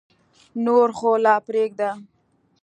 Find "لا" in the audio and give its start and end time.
1.23-1.35